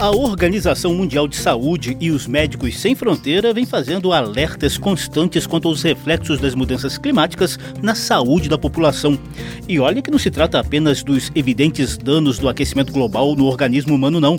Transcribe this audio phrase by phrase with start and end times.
[0.00, 5.68] A Organização Mundial de Saúde e os Médicos Sem Fronteira vêm fazendo alertas constantes quanto
[5.68, 9.18] aos reflexos das mudanças climáticas na saúde da população.
[9.68, 13.94] E olha que não se trata apenas dos evidentes danos do aquecimento global no organismo
[13.94, 14.38] humano, não.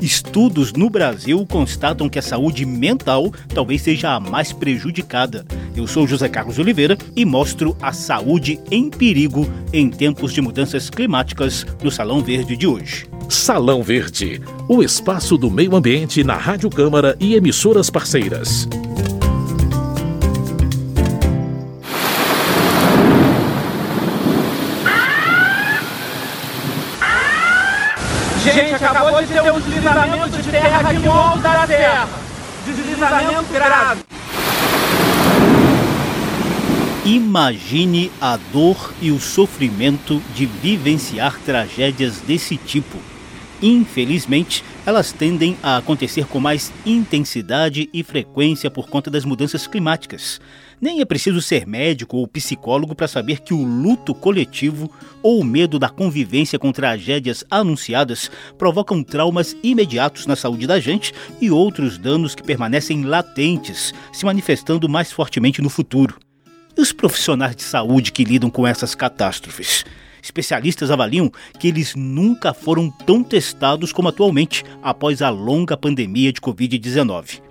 [0.00, 5.44] Estudos no Brasil constatam que a saúde mental talvez seja a mais prejudicada.
[5.76, 10.88] Eu sou José Carlos Oliveira e mostro a saúde em perigo em tempos de mudanças
[10.88, 13.06] climáticas no Salão Verde de hoje.
[13.28, 18.68] Salão Verde, o espaço do meio ambiente na Rádio Câmara e emissoras parceiras.
[28.42, 32.08] Gente, acabou de ter um deslizamento de terra aqui no alto da terra.
[32.66, 34.00] Deslizamento grave.
[37.04, 43.11] Imagine a dor e o sofrimento de vivenciar tragédias desse tipo.
[43.62, 50.40] Infelizmente, elas tendem a acontecer com mais intensidade e frequência por conta das mudanças climáticas.
[50.80, 54.90] Nem é preciso ser médico ou psicólogo para saber que o luto coletivo
[55.22, 61.14] ou o medo da convivência com tragédias anunciadas provocam traumas imediatos na saúde da gente
[61.40, 66.18] e outros danos que permanecem latentes, se manifestando mais fortemente no futuro.
[66.76, 69.84] E os profissionais de saúde que lidam com essas catástrofes?
[70.22, 76.40] Especialistas avaliam que eles nunca foram tão testados como atualmente, após a longa pandemia de
[76.40, 77.42] Covid-19.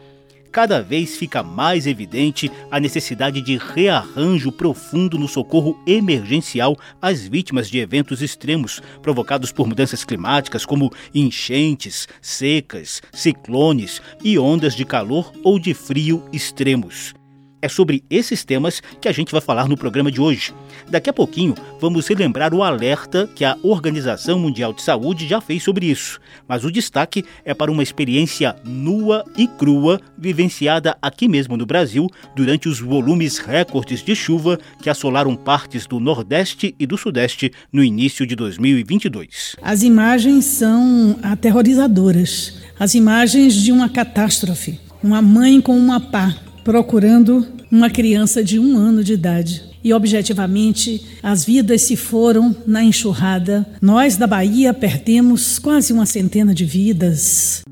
[0.51, 7.69] Cada vez fica mais evidente a necessidade de rearranjo profundo no socorro emergencial às vítimas
[7.69, 15.31] de eventos extremos provocados por mudanças climáticas, como enchentes, secas, ciclones e ondas de calor
[15.41, 17.20] ou de frio extremos.
[17.61, 20.53] É sobre esses temas que a gente vai falar no programa de hoje.
[20.89, 25.61] Daqui a pouquinho, vamos relembrar o alerta que a Organização Mundial de Saúde já fez
[25.63, 26.19] sobre isso.
[26.47, 32.07] Mas o destaque é para uma experiência nua e crua vivenciada aqui mesmo no Brasil
[32.35, 37.83] durante os volumes recordes de chuva que assolaram partes do Nordeste e do Sudeste no
[37.83, 39.55] início de 2022.
[39.61, 42.59] As imagens são aterrorizadoras.
[42.79, 44.79] As imagens de uma catástrofe.
[45.03, 49.63] Uma mãe com uma pá procurando uma criança de um ano de idade.
[49.83, 53.65] E objetivamente, as vidas se foram na enxurrada.
[53.81, 57.63] Nós da Bahia perdemos quase uma centena de vidas.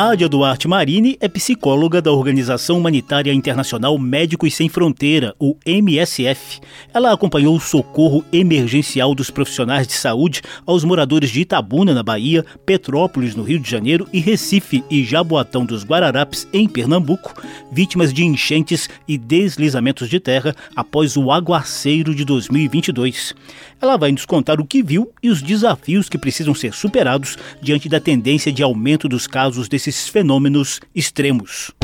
[0.00, 6.60] Nádia Duarte Marini é psicóloga da Organização Humanitária Internacional Médicos Sem Fronteira, o MSF.
[6.94, 12.46] Ela acompanhou o socorro emergencial dos profissionais de saúde aos moradores de Itabuna, na Bahia,
[12.64, 17.34] Petrópolis, no Rio de Janeiro, e Recife e Jaboatão dos Guararapes, em Pernambuco,
[17.72, 23.34] vítimas de enchentes e deslizamentos de terra após o aguaceiro de 2022.
[23.80, 27.88] Ela vai nos contar o que viu e os desafios que precisam ser superados diante
[27.88, 31.74] da tendência de aumento dos casos de desses fenômenos extremos.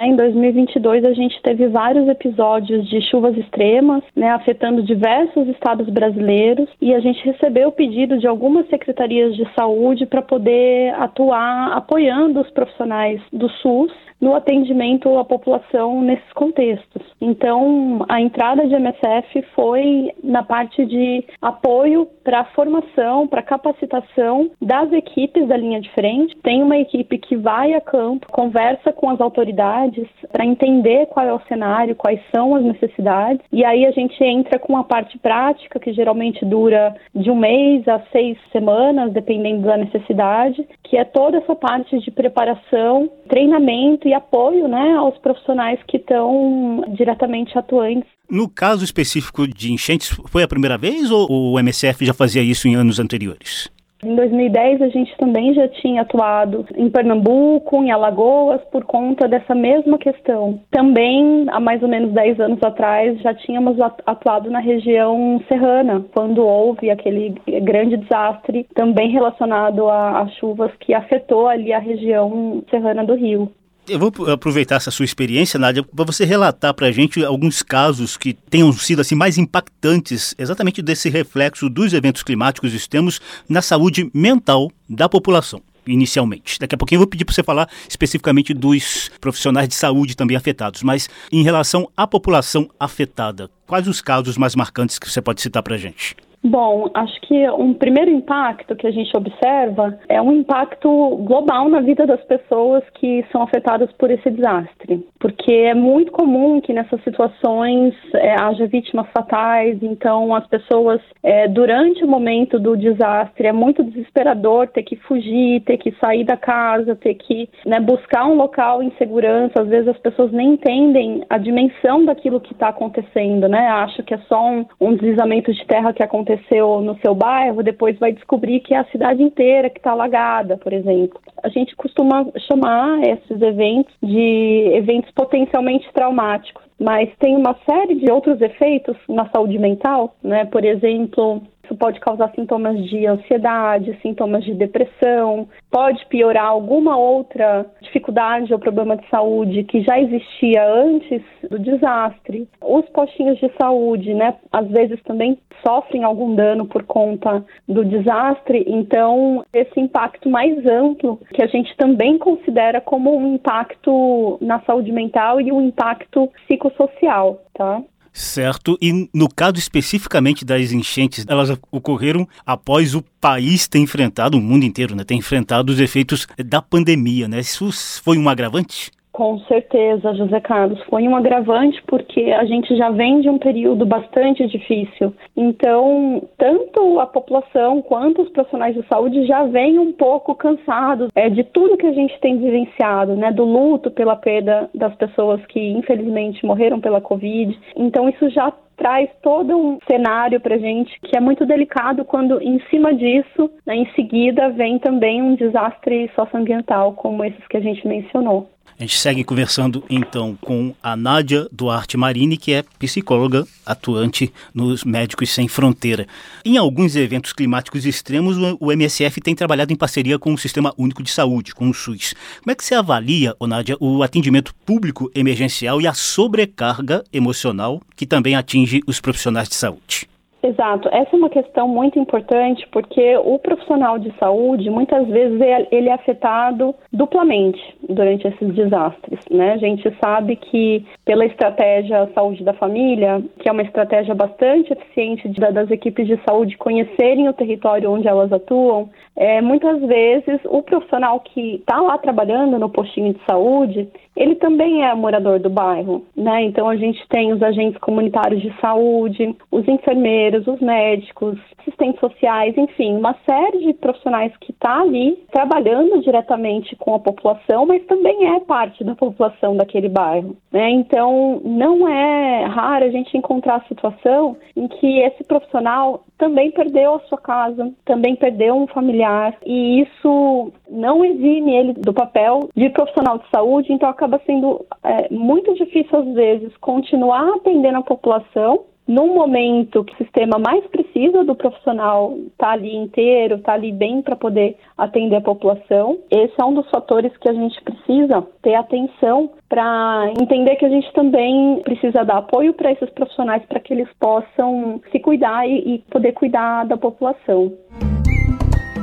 [0.00, 6.68] Em 2022, a gente teve vários episódios de chuvas extremas, né, afetando diversos estados brasileiros,
[6.80, 12.40] e a gente recebeu o pedido de algumas secretarias de saúde para poder atuar apoiando
[12.40, 17.02] os profissionais do SUS no atendimento à população nesses contextos.
[17.20, 23.42] Então, a entrada de MSF foi na parte de apoio para a formação, para a
[23.42, 26.36] capacitação das equipes da linha de frente.
[26.42, 31.32] Tem uma equipe que vai a campo, conversa com as autoridades para entender qual é
[31.32, 35.80] o cenário, quais são as necessidades, e aí a gente entra com a parte prática,
[35.80, 41.38] que geralmente dura de um mês a seis semanas, dependendo da necessidade, que é toda
[41.38, 48.18] essa parte de preparação, treinamento e apoio né, aos profissionais que estão diretamente atuantes.
[48.30, 52.66] No caso específico de enchentes, foi a primeira vez ou o MSF já fazia isso
[52.66, 53.70] em anos anteriores?
[54.02, 59.56] Em 2010, a gente também já tinha atuado em Pernambuco, em Alagoas, por conta dessa
[59.56, 60.60] mesma questão.
[60.70, 63.76] Também, há mais ou menos 10 anos atrás, já tínhamos
[64.06, 71.48] atuado na região serrana, quando houve aquele grande desastre, também relacionado a chuvas que afetou
[71.48, 73.50] ali a região serrana do Rio.
[73.88, 78.18] Eu vou aproveitar essa sua experiência, Nádia, para você relatar para a gente alguns casos
[78.18, 83.18] que tenham sido assim mais impactantes, exatamente desse reflexo dos eventos climáticos extremos
[83.48, 86.58] na saúde mental da população inicialmente.
[86.58, 90.36] Daqui a pouquinho eu vou pedir para você falar especificamente dos profissionais de saúde também
[90.36, 95.40] afetados, mas em relação à população afetada, quais os casos mais marcantes que você pode
[95.40, 96.14] citar para a gente?
[96.42, 100.88] Bom, acho que um primeiro impacto que a gente observa é um impacto
[101.24, 105.04] global na vida das pessoas que são afetadas por esse desastre.
[105.18, 111.48] Porque é muito comum que nessas situações é, haja vítimas fatais, então as pessoas, é,
[111.48, 116.36] durante o momento do desastre, é muito desesperador ter que fugir, ter que sair da
[116.36, 119.60] casa, ter que né, buscar um local em segurança.
[119.60, 123.66] Às vezes as pessoas nem entendem a dimensão daquilo que está acontecendo, né?
[123.68, 127.62] Acham que é só um, um deslizamento de terra que aconteceu aconteceu no seu bairro,
[127.62, 131.20] depois vai descobrir que é a cidade inteira que está alagada, por exemplo.
[131.42, 138.10] A gente costuma chamar esses eventos de eventos potencialmente traumáticos, mas tem uma série de
[138.10, 140.44] outros efeitos na saúde mental, né?
[140.46, 141.42] Por exemplo,
[141.78, 148.96] pode causar sintomas de ansiedade, sintomas de depressão, pode piorar alguma outra dificuldade ou problema
[148.96, 152.48] de saúde que já existia antes do desastre.
[152.60, 158.64] Os postinhos de saúde, né, às vezes também sofrem algum dano por conta do desastre,
[158.66, 164.92] então esse impacto mais amplo que a gente também considera como um impacto na saúde
[164.92, 167.82] mental e um impacto psicossocial, tá?
[168.18, 168.76] Certo.
[168.82, 174.64] E no caso especificamente das enchentes, elas ocorreram após o país ter enfrentado, o mundo
[174.64, 177.38] inteiro, né, ter enfrentado os efeitos da pandemia, né?
[177.38, 177.70] Isso
[178.02, 178.90] foi um agravante?
[179.18, 180.80] Com certeza, José Carlos.
[180.84, 185.12] Foi um agravante porque a gente já vem de um período bastante difícil.
[185.36, 191.28] Então, tanto a população quanto os profissionais de saúde já vêm um pouco cansados é,
[191.28, 193.32] de tudo que a gente tem vivenciado, né?
[193.32, 197.58] Do luto pela perda das pessoas que infelizmente morreram pela Covid.
[197.74, 202.60] Então, isso já traz todo um cenário para gente que é muito delicado quando, em
[202.70, 207.86] cima disso, né, em seguida, vem também um desastre socioambiental, como esses que a gente
[207.86, 208.48] mencionou.
[208.78, 214.84] A gente segue conversando então com a Nádia Duarte Marini, que é psicóloga atuante nos
[214.84, 216.06] Médicos Sem Fronteira.
[216.44, 221.02] Em alguns eventos climáticos extremos, o MSF tem trabalhado em parceria com o Sistema Único
[221.02, 222.14] de Saúde, com o SUS.
[222.40, 228.06] Como é que você avalia, Nádia, o atendimento público emergencial e a sobrecarga emocional que
[228.06, 230.08] também atinge os profissionais de saúde?
[230.42, 230.88] Exato.
[230.92, 235.88] Essa é uma questão muito importante porque o profissional de saúde, muitas vezes, é, ele
[235.88, 239.18] é afetado duplamente durante esses desastres.
[239.30, 239.52] Né?
[239.52, 245.28] A gente sabe que, pela estratégia Saúde da Família, que é uma estratégia bastante eficiente
[245.28, 251.18] das equipes de saúde conhecerem o território onde elas atuam, é, muitas vezes o profissional
[251.18, 256.42] que está lá trabalhando no postinho de saúde, ele também é morador do bairro, né?
[256.42, 262.56] Então a gente tem os agentes comunitários de saúde, os enfermeiros, os médicos, assistentes sociais,
[262.56, 268.34] enfim, uma série de profissionais que está ali trabalhando diretamente com a população, mas também
[268.34, 270.70] é parte da população daquele bairro, né?
[270.70, 276.94] Então não é raro a gente encontrar a situação em que esse profissional também perdeu
[276.94, 282.68] a sua casa, também perdeu um familiar e isso não exime ele do papel de
[282.70, 288.64] profissional de saúde, então acaba sendo é, muito difícil às vezes continuar atendendo a população
[288.88, 294.00] num momento que o sistema mais precisa do profissional tá ali inteiro, tá ali bem
[294.00, 295.98] para poder atender a população.
[296.10, 300.70] Esse é um dos fatores que a gente precisa ter atenção para entender que a
[300.70, 305.74] gente também precisa dar apoio para esses profissionais para que eles possam se cuidar e,
[305.74, 307.52] e poder cuidar da população.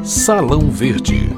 [0.04, 1.30] Salão Verde.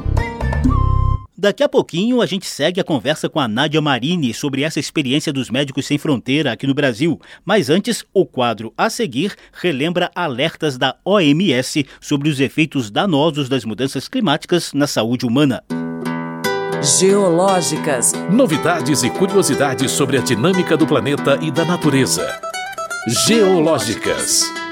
[1.48, 5.32] Daqui a pouquinho a gente segue a conversa com a Nádia Marini sobre essa experiência
[5.32, 7.22] dos Médicos Sem Fronteira aqui no Brasil.
[7.46, 13.64] Mas antes, o quadro a seguir relembra alertas da OMS sobre os efeitos danosos das
[13.64, 15.64] mudanças climáticas na saúde humana.
[17.00, 18.12] Geológicas.
[18.30, 22.28] Novidades e curiosidades sobre a dinâmica do planeta e da natureza.
[23.26, 24.67] Geológicas.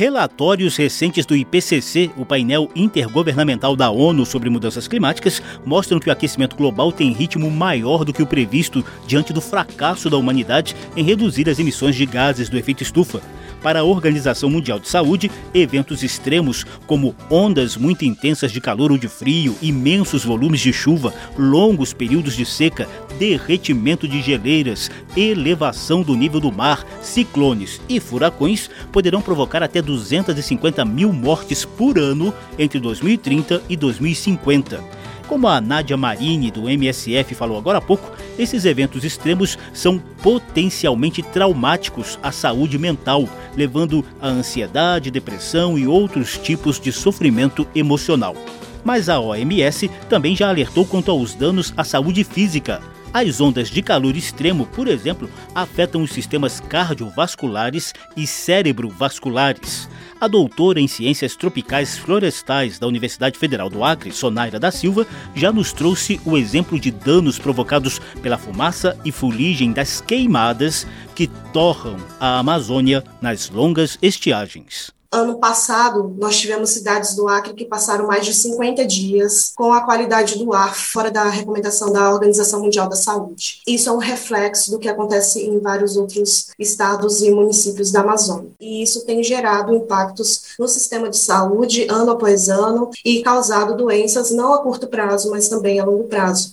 [0.00, 6.12] Relatórios recentes do IPCC, o painel intergovernamental da ONU sobre mudanças climáticas, mostram que o
[6.12, 11.04] aquecimento global tem ritmo maior do que o previsto diante do fracasso da humanidade em
[11.04, 13.20] reduzir as emissões de gases do efeito estufa.
[13.62, 18.96] Para a Organização Mundial de Saúde, eventos extremos como ondas muito intensas de calor ou
[18.96, 22.88] de frio, imensos volumes de chuva, longos períodos de seca,
[23.18, 30.82] derretimento de geleiras, elevação do nível do mar, ciclones e furacões poderão provocar até 250
[30.86, 34.99] mil mortes por ano entre 2030 e 2050.
[35.30, 41.22] Como a Nádia Marini, do MSF, falou agora há pouco, esses eventos extremos são potencialmente
[41.22, 48.34] traumáticos à saúde mental, levando a ansiedade, depressão e outros tipos de sofrimento emocional.
[48.82, 52.82] Mas a OMS também já alertou quanto aos danos à saúde física.
[53.12, 59.88] As ondas de calor extremo, por exemplo, afetam os sistemas cardiovasculares e cérebrovasculares.
[60.20, 65.50] A doutora em Ciências Tropicais Florestais da Universidade Federal do Acre, Sonaira da Silva, já
[65.50, 71.96] nos trouxe o exemplo de danos provocados pela fumaça e fuligem das queimadas que torram
[72.20, 74.99] a Amazônia nas longas estiagens.
[75.12, 79.80] Ano passado, nós tivemos cidades do Acre que passaram mais de 50 dias com a
[79.80, 83.60] qualidade do ar fora da recomendação da Organização Mundial da Saúde.
[83.66, 88.52] Isso é um reflexo do que acontece em vários outros estados e municípios da Amazônia.
[88.60, 94.30] E isso tem gerado impactos no sistema de saúde ano após ano e causado doenças
[94.30, 96.52] não a curto prazo, mas também a longo prazo.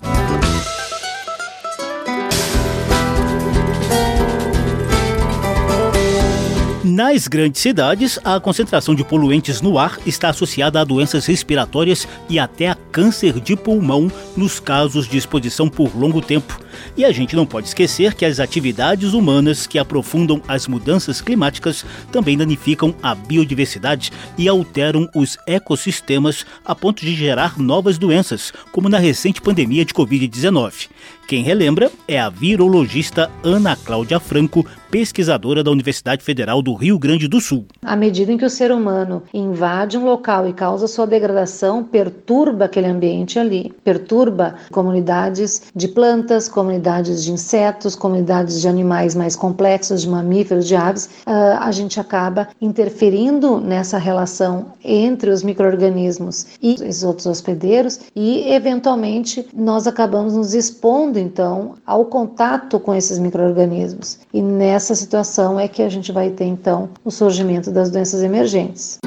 [7.08, 12.38] Nas grandes cidades, a concentração de poluentes no ar está associada a doenças respiratórias e
[12.38, 16.60] até a câncer de pulmão nos casos de exposição por longo tempo.
[16.98, 21.86] E a gente não pode esquecer que as atividades humanas que aprofundam as mudanças climáticas
[22.12, 28.90] também danificam a biodiversidade e alteram os ecossistemas a ponto de gerar novas doenças, como
[28.90, 30.90] na recente pandemia de Covid-19.
[31.28, 37.28] Quem relembra é a virologista Ana Cláudia Franco, pesquisadora da Universidade Federal do Rio Grande
[37.28, 37.66] do Sul.
[37.84, 42.64] À medida em que o ser humano invade um local e causa sua degradação, perturba
[42.64, 50.02] aquele ambiente ali, perturba comunidades de plantas, comunidades de insetos, comunidades de animais mais complexos,
[50.02, 56.76] de mamíferos, de aves, ah, a gente acaba interferindo nessa relação entre os micro-organismos e
[56.88, 64.20] os outros hospedeiros e, eventualmente, nós acabamos nos expondo então ao contato com esses microrganismos.
[64.34, 69.00] E nessa situação é que a gente vai ter então o surgimento das doenças emergentes.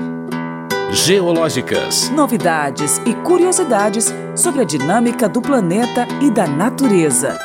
[0.92, 2.11] Geológicas.
[2.11, 7.38] Novidades e curiosidades sobre a dinâmica do planeta e da natureza.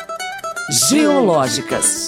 [0.90, 2.08] Geológicas.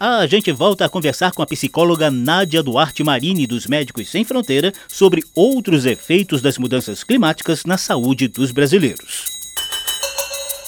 [0.00, 4.72] A gente volta a conversar com a psicóloga Nádia Duarte Marini, dos Médicos Sem Fronteira,
[4.88, 9.26] sobre outros efeitos das mudanças climáticas na saúde dos brasileiros.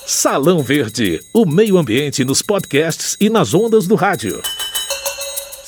[0.06, 4.42] Salão Verde, o meio ambiente nos podcasts e nas ondas do rádio.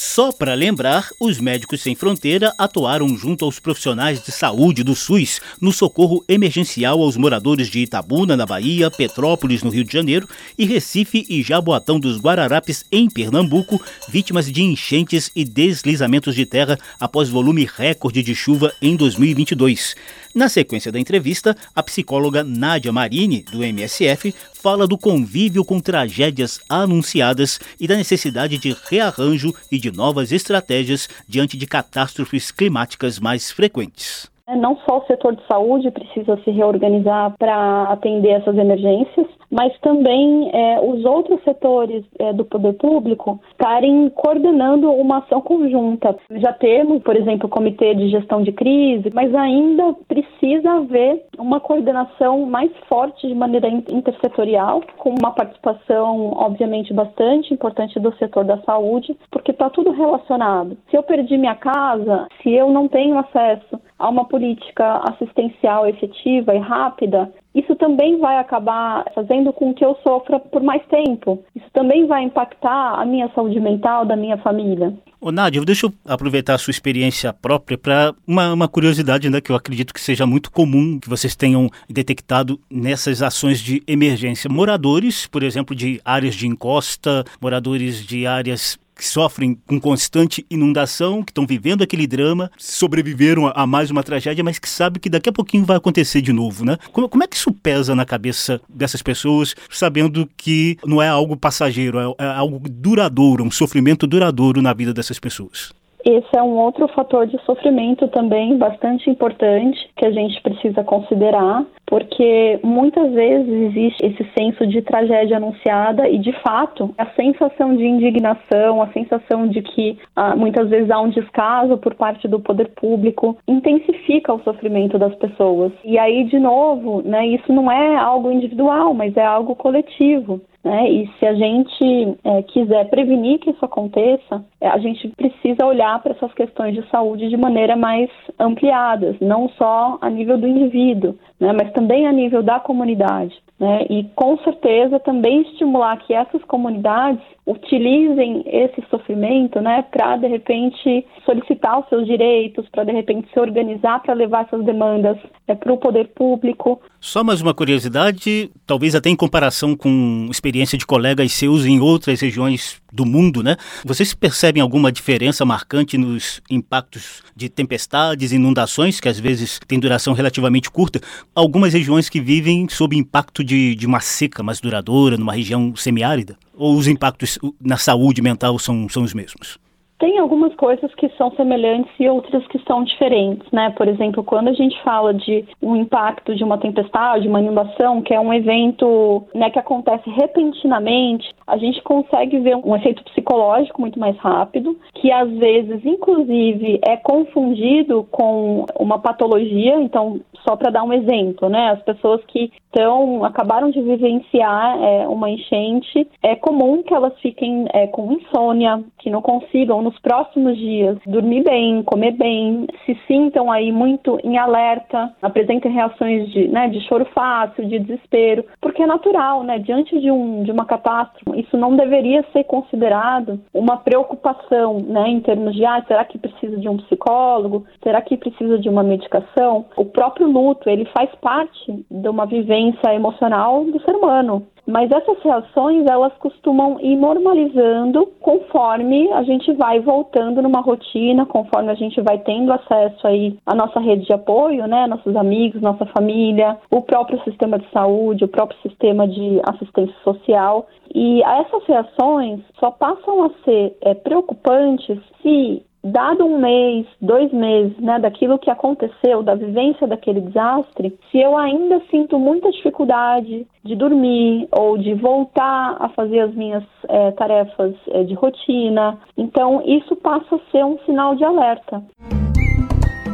[0.03, 5.43] Só para lembrar, os Médicos Sem Fronteira atuaram junto aos profissionais de saúde do SUS
[5.61, 10.27] no socorro emergencial aos moradores de Itabuna, na Bahia, Petrópolis, no Rio de Janeiro,
[10.57, 13.79] e Recife e Jaboatão dos Guararapes, em Pernambuco,
[14.09, 19.95] vítimas de enchentes e deslizamentos de terra após volume recorde de chuva em 2022.
[20.33, 26.61] Na sequência da entrevista, a psicóloga Nádia Marini, do MSF, fala do convívio com tragédias
[26.69, 33.51] anunciadas e da necessidade de rearranjo e de novas estratégias diante de catástrofes climáticas mais
[33.51, 34.31] frequentes.
[34.57, 40.51] Não só o setor de saúde precisa se reorganizar para atender essas emergências, mas também
[40.53, 46.17] é, os outros setores é, do poder público estarem coordenando uma ação conjunta.
[46.31, 51.59] Já temos, por exemplo, o Comitê de Gestão de Crise, mas ainda precisa haver uma
[51.61, 58.59] coordenação mais forte de maneira intersetorial, com uma participação, obviamente, bastante importante do setor da
[58.59, 60.77] saúde, porque está tudo relacionado.
[60.91, 66.55] Se eu perdi minha casa, se eu não tenho acesso a uma política assistencial efetiva
[66.55, 71.43] e rápida, isso também vai acabar fazendo com que eu sofra por mais tempo.
[71.55, 74.95] Isso também vai impactar a minha saúde mental da minha família.
[75.21, 79.53] Ô Nádia, deixa eu aproveitar a sua experiência própria para uma, uma, curiosidade né, que
[79.53, 84.49] eu acredito que seja muito comum que vocês tenham detectado nessas ações de emergência.
[84.49, 91.23] Moradores, por exemplo, de áreas de encosta, moradores de áreas que sofrem com constante inundação,
[91.23, 95.31] que estão vivendo aquele drama, sobreviveram a, mais uma tragédia, mas que sabem que daqui
[95.31, 96.77] a pouquinho vai acontecer de novo, né?
[96.93, 101.35] Como, como é que isso pesa na cabeça dessas pessoas, sabendo que não é algo
[101.35, 105.73] passageiro, é, é algo duradouro, um sofrimento duradouro na vida dessas pessoas?
[106.05, 111.65] Esse é um outro fator de sofrimento também bastante importante que a gente precisa considerar,
[111.87, 117.85] porque muitas vezes existe esse senso de tragédia anunciada e, de fato, a sensação de
[117.85, 122.69] indignação, a sensação de que ah, muitas vezes há um descaso por parte do poder
[122.69, 125.73] público, intensifica o sofrimento das pessoas.
[125.85, 130.41] E aí, de novo, né, isso não é algo individual, mas é algo coletivo.
[130.63, 130.91] Né?
[130.91, 136.03] E se a gente é, quiser prevenir que isso aconteça, é, a gente precisa olhar
[136.03, 141.17] para essas questões de saúde de maneira mais ampliadas, não só a nível do indivíduo,
[141.41, 143.35] né, mas também a nível da comunidade.
[143.59, 150.27] Né, e com certeza também estimular que essas comunidades utilizem esse sofrimento né, para, de
[150.29, 155.55] repente, solicitar os seus direitos, para, de repente, se organizar para levar essas demandas é,
[155.55, 156.81] para o poder público.
[157.01, 162.21] Só mais uma curiosidade, talvez até em comparação com experiência de colegas seus em outras
[162.21, 163.57] regiões do mundo, né?
[163.85, 170.13] Vocês percebem alguma diferença marcante nos impactos de tempestades, inundações, que às vezes têm duração
[170.13, 171.01] relativamente curta?
[171.35, 176.37] Algumas regiões que vivem sob impacto de, de uma seca mais duradoura, numa região semiárida?
[176.55, 179.59] Ou os impactos na saúde mental são, são os mesmos?
[180.01, 183.69] Tem algumas coisas que são semelhantes e outras que são diferentes, né?
[183.77, 188.15] Por exemplo, quando a gente fala de um impacto de uma tempestade, uma inundação, que
[188.15, 194.01] é um evento né, que acontece repentinamente, a gente consegue ver um efeito psicológico muito
[194.01, 199.83] mais rápido, que às vezes, inclusive, é confundido com uma patologia.
[199.83, 201.73] Então, só para dar um exemplo, né?
[201.73, 207.67] As pessoas que estão acabaram de vivenciar é, uma enchente, é comum que elas fiquem
[207.75, 213.51] é, com insônia, que não consigam nos próximos dias dormir bem, comer bem, se sintam
[213.51, 218.87] aí muito em alerta, apresentem reações de, né, de choro fácil, de desespero, porque é
[218.87, 219.59] natural, né?
[219.59, 225.09] Diante de, um, de uma catástrofe, isso não deveria ser considerado uma preocupação, né?
[225.09, 227.65] Em termos de, ah, será que precisa de um psicólogo?
[227.83, 229.67] Será que precisa de uma medicação?
[229.77, 234.47] O próprio luto, ele faz parte de uma vivência emocional do ser humano.
[234.71, 241.71] Mas essas reações, elas costumam ir normalizando conforme a gente vai voltando numa rotina, conforme
[241.71, 245.85] a gente vai tendo acesso aí à nossa rede de apoio, né, nossos amigos, nossa
[245.87, 250.67] família, o próprio sistema de saúde, o próprio sistema de assistência social.
[250.95, 257.77] E essas reações só passam a ser é, preocupantes se dado um mês, dois meses,
[257.79, 263.75] né, daquilo que aconteceu, da vivência daquele desastre, se eu ainda sinto muita dificuldade de
[263.75, 269.97] dormir ou de voltar a fazer as minhas é, tarefas é, de rotina, então isso
[269.97, 271.83] passa a ser um sinal de alerta.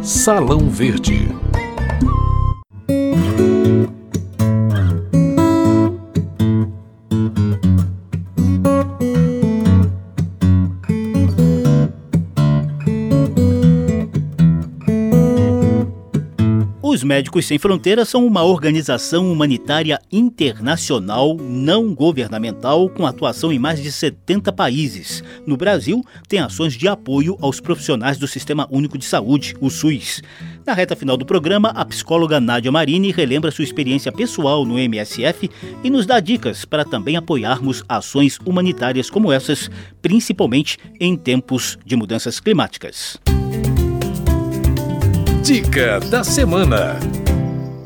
[0.03, 1.27] Salão Verde.
[17.07, 23.93] Médicos Sem Fronteiras são uma organização humanitária internacional não governamental com atuação em mais de
[23.93, 25.23] 70 países.
[25.47, 30.21] No Brasil, tem ações de apoio aos profissionais do Sistema Único de Saúde, o SUS.
[30.67, 35.49] Na reta final do programa, a psicóloga Nádia Marini relembra sua experiência pessoal no MSF
[35.85, 39.71] e nos dá dicas para também apoiarmos ações humanitárias como essas,
[40.03, 43.17] principalmente em tempos de mudanças climáticas.
[45.47, 46.99] Dica da semana.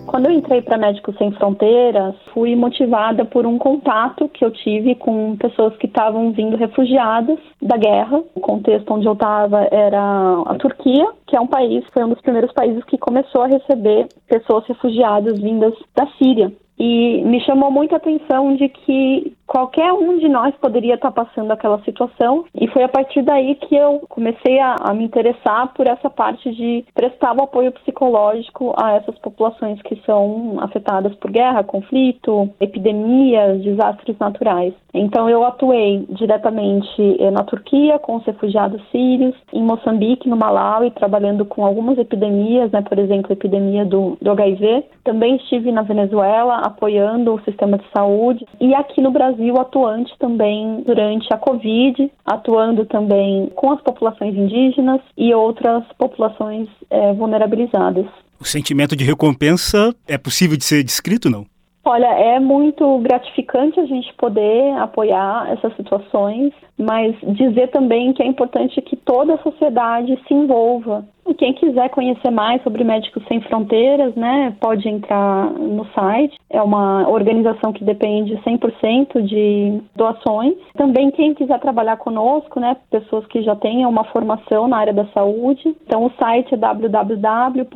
[0.06, 4.94] Quando eu entrei para Médicos Sem Fronteiras, fui motivada por um contato que eu tive
[4.94, 8.22] com pessoas que estavam vindo refugiadas da guerra.
[8.34, 12.22] O contexto onde eu estava era a Turquia, que é um país, foi um dos
[12.22, 16.50] primeiros países que começou a receber pessoas refugiadas vindas da Síria.
[16.78, 21.82] E me chamou muita atenção de que qualquer um de nós poderia estar passando aquela
[21.82, 22.44] situação.
[22.54, 26.54] E foi a partir daí que eu comecei a, a, me interessar por essa parte
[26.54, 33.60] de prestar o apoio psicológico a essas populações que são afetadas por guerra, conflito, epidemias,
[33.60, 34.72] desastres naturais.
[34.94, 40.92] Então eu atuei diretamente eh, na Turquia com os refugiados sírios, em Moçambique, no Malawi,
[40.92, 44.84] trabalhando com algumas epidemias, né, por exemplo, a epidemia do, do HIV.
[45.02, 50.82] Também estive na Venezuela apoiando o sistema de saúde e aqui no Brasil atuante também
[50.86, 58.06] durante a Covid, atuando também com as populações indígenas e outras populações é, vulnerabilizadas.
[58.40, 61.46] O sentimento de recompensa é possível de ser descrito, não?
[61.84, 68.26] Olha, é muito gratificante a gente poder apoiar essas situações, mas dizer também que é
[68.26, 74.14] importante que toda a sociedade se envolva quem quiser conhecer mais sobre Médicos Sem Fronteiras,
[74.14, 76.36] né, pode entrar no site.
[76.48, 80.54] É uma organização que depende 100% de doações.
[80.74, 85.06] Também quem quiser trabalhar conosco, né, pessoas que já tenham uma formação na área da
[85.06, 85.74] saúde.
[85.86, 87.70] Então o site é www.msf.org.br.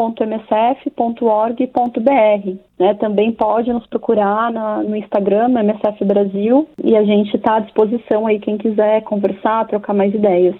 [2.77, 7.61] Né, também pode nos procurar na, no Instagram, MSF Brasil, e a gente está à
[7.61, 10.57] disposição aí quem quiser conversar, trocar mais ideias.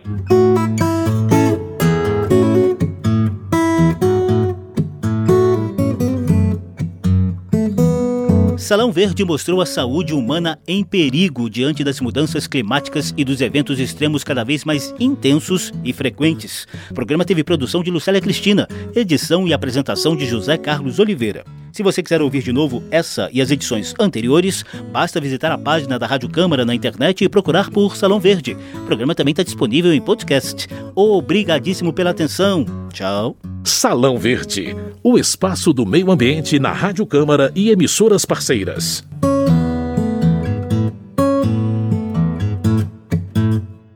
[8.65, 13.79] Salão Verde mostrou a saúde humana em perigo diante das mudanças climáticas e dos eventos
[13.79, 16.67] extremos cada vez mais intensos e frequentes.
[16.91, 21.45] O programa teve produção de Lucélia Cristina, edição e apresentação de José Carlos Oliveira.
[21.75, 25.99] Se você quiser ouvir de novo essa e as edições anteriores, basta visitar a página
[25.99, 28.57] da Rádio Câmara na internet e procurar por Salão Verde.
[28.77, 30.69] O programa também está disponível em podcast.
[30.95, 32.65] Obrigadíssimo pela atenção.
[32.93, 33.37] Tchau.
[33.65, 39.05] Salão Verde, o espaço do meio ambiente na Rádio Câmara e emissoras parceiras.